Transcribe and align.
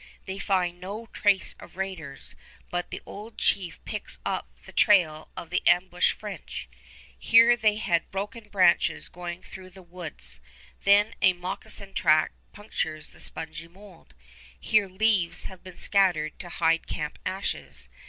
They 0.25 0.39
find 0.39 0.79
no 0.79 1.05
trace 1.13 1.53
of 1.59 1.77
raiders, 1.77 2.33
but 2.71 2.89
the 2.89 3.03
old 3.05 3.37
chief 3.37 3.79
picks 3.85 4.17
up 4.25 4.47
the 4.65 4.71
trail 4.71 5.29
of 5.37 5.51
the 5.51 5.61
ambushed 5.67 6.13
French. 6.13 6.67
Here 7.19 7.55
they 7.55 7.75
had 7.75 8.09
broken 8.09 8.49
branches 8.49 9.09
going 9.09 9.43
through 9.43 9.69
the 9.69 9.83
woods; 9.83 10.39
there 10.85 11.11
a 11.21 11.33
moccasin 11.33 11.93
track 11.93 12.31
punctures 12.51 13.11
the 13.11 13.19
spongy 13.19 13.67
mold; 13.67 14.15
here 14.59 14.87
leaves 14.87 15.45
have 15.45 15.63
been 15.63 15.77
scattered 15.77 16.39
to 16.39 16.49
hide 16.49 16.87
camp 16.87 17.19
ashes. 17.23 17.87